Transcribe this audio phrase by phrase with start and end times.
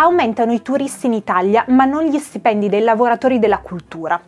[0.00, 4.18] Aumentano i turisti in Italia, ma non gli stipendi dei lavoratori della cultura.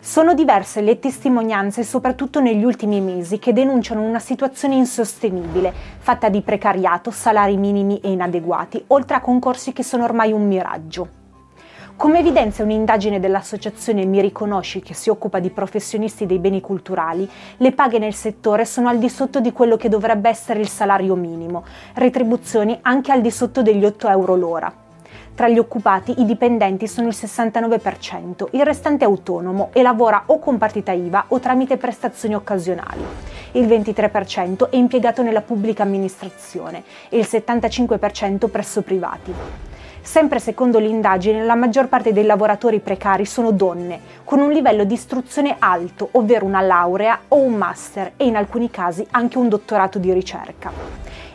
[0.00, 6.40] Sono diverse le testimonianze, soprattutto negli ultimi mesi, che denunciano una situazione insostenibile, fatta di
[6.40, 11.08] precariato, salari minimi e inadeguati, oltre a concorsi che sono ormai un miraggio.
[11.96, 17.28] Come evidenzia un'indagine dell'associazione Mi Riconosci che si occupa di professionisti dei beni culturali,
[17.58, 21.14] le paghe nel settore sono al di sotto di quello che dovrebbe essere il salario
[21.14, 21.62] minimo,
[21.92, 24.83] retribuzioni anche al di sotto degli 8 euro l'ora.
[25.34, 30.38] Tra gli occupati i dipendenti sono il 69%, il restante è autonomo e lavora o
[30.38, 33.02] con partita IVA o tramite prestazioni occasionali.
[33.52, 39.34] Il 23% è impiegato nella pubblica amministrazione e il 75% presso privati.
[40.00, 44.94] Sempre secondo l'indagine, la maggior parte dei lavoratori precari sono donne, con un livello di
[44.94, 49.98] istruzione alto, ovvero una laurea o un master e in alcuni casi anche un dottorato
[49.98, 50.70] di ricerca.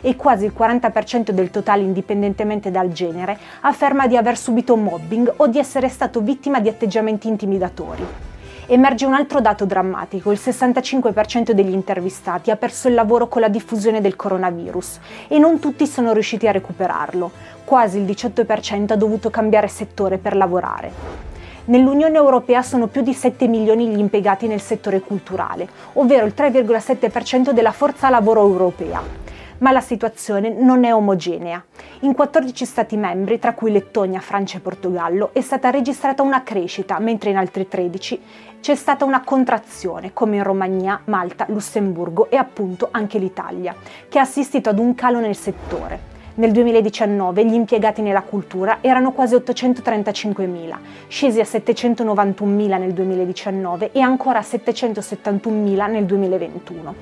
[0.00, 5.46] E quasi il 40% del totale, indipendentemente dal genere, afferma di aver subito mobbing o
[5.46, 8.28] di essere stato vittima di atteggiamenti intimidatori
[8.72, 10.30] emerge un altro dato drammatico.
[10.30, 15.58] Il 65% degli intervistati ha perso il lavoro con la diffusione del coronavirus e non
[15.58, 17.32] tutti sono riusciti a recuperarlo.
[17.64, 21.28] Quasi il 18% ha dovuto cambiare settore per lavorare.
[21.64, 27.50] Nell'Unione Europea sono più di 7 milioni gli impiegati nel settore culturale, ovvero il 3,7%
[27.50, 29.20] della forza lavoro europea
[29.60, 31.64] ma la situazione non è omogenea.
[32.00, 36.98] In 14 Stati membri, tra cui Lettonia, Francia e Portogallo, è stata registrata una crescita,
[36.98, 38.20] mentre in altri 13
[38.60, 43.74] c'è stata una contrazione, come in Romania, Malta, Lussemburgo e appunto anche l'Italia,
[44.08, 46.09] che ha assistito ad un calo nel settore.
[46.32, 50.76] Nel 2019 gli impiegati nella cultura erano quasi 835.000,
[51.08, 56.94] scesi a 791.000 nel 2019 e ancora a 771.000 nel 2021.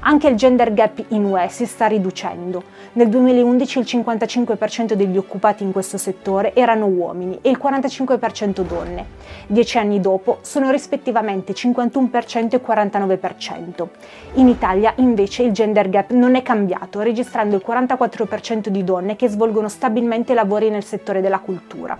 [0.00, 2.62] Anche il gender gap in UE si sta riducendo.
[2.94, 9.06] Nel 2011 il 55% degli occupati in questo settore erano uomini e il 45% donne.
[9.46, 13.86] Dieci anni dopo sono rispettivamente 51% e 49%.
[14.34, 19.28] In Italia invece il gender gap non è cambiato, registrando il 44% di donne che
[19.28, 21.96] svolgono stabilmente lavori nel settore della cultura.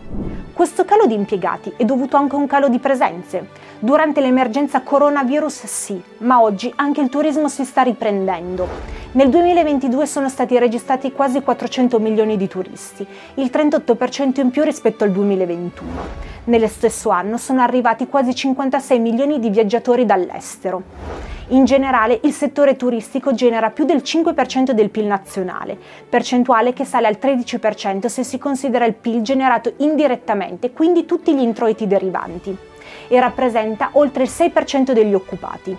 [0.53, 3.49] Questo calo di impiegati è dovuto anche a un calo di presenze.
[3.79, 8.67] Durante l'emergenza coronavirus sì, ma oggi anche il turismo si sta riprendendo.
[9.13, 15.05] Nel 2022 sono stati registrati quasi 400 milioni di turisti, il 38% in più rispetto
[15.05, 15.91] al 2021.
[16.45, 20.83] Nello stesso anno sono arrivati quasi 56 milioni di viaggiatori dall'estero.
[21.53, 25.77] In generale il settore turistico genera più del 5% del PIL nazionale,
[26.09, 31.43] percentuale che sale al 13% se si considera il PIL generato indirettamente, quindi tutti gli
[31.43, 32.57] introiti derivanti
[33.07, 35.77] e rappresenta oltre il 6% degli occupati.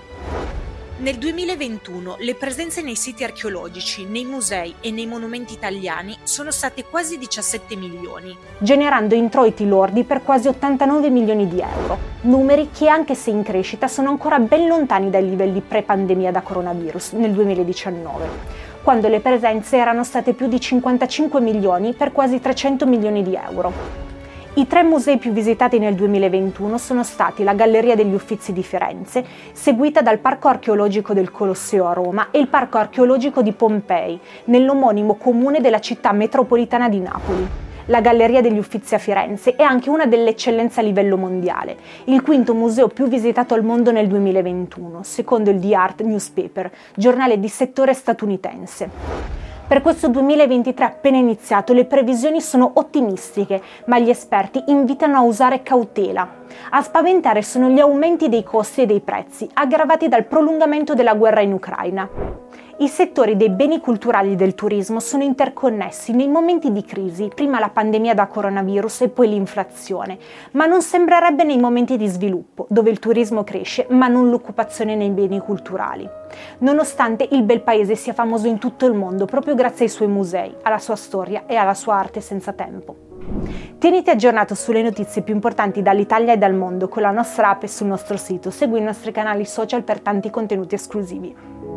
[1.04, 6.86] Nel 2021 le presenze nei siti archeologici, nei musei e nei monumenti italiani sono state
[6.86, 13.16] quasi 17 milioni, generando introiti lordi per quasi 89 milioni di euro, numeri che anche
[13.16, 18.30] se in crescita sono ancora ben lontani dai livelli pre-pandemia da coronavirus nel 2019,
[18.82, 24.03] quando le presenze erano state più di 55 milioni per quasi 300 milioni di euro.
[24.56, 29.26] I tre musei più visitati nel 2021 sono stati la Galleria degli Uffizi di Firenze,
[29.52, 35.16] seguita dal Parco archeologico del Colosseo a Roma e il Parco archeologico di Pompei, nell'omonimo
[35.16, 37.48] comune della città metropolitana di Napoli.
[37.86, 41.76] La Galleria degli Uffizi a Firenze è anche una delle eccellenze a livello mondiale,
[42.06, 47.40] il quinto museo più visitato al mondo nel 2021, secondo il The Art Newspaper, giornale
[47.40, 49.43] di settore statunitense.
[49.74, 55.64] Per questo 2023 appena iniziato le previsioni sono ottimistiche, ma gli esperti invitano a usare
[55.64, 56.30] cautela.
[56.70, 61.42] A spaventare sono gli aumenti dei costi e dei prezzi, aggravati dal prolungamento della guerra
[61.42, 62.08] in Ucraina.
[62.76, 67.60] I settori dei beni culturali e del turismo sono interconnessi nei momenti di crisi, prima
[67.60, 70.18] la pandemia da coronavirus e poi l'inflazione,
[70.54, 75.12] ma non sembrerebbe nei momenti di sviluppo, dove il turismo cresce ma non l'occupazione nei
[75.12, 76.10] beni culturali.
[76.60, 80.56] Nonostante il bel paese sia famoso in tutto il mondo proprio grazie ai suoi musei,
[80.64, 82.96] alla sua storia e alla sua arte senza tempo.
[83.78, 87.68] Tieniti aggiornato sulle notizie più importanti dall'Italia e dal mondo con la nostra app e
[87.68, 88.50] sul nostro sito.
[88.50, 91.73] Segui i nostri canali social per tanti contenuti esclusivi.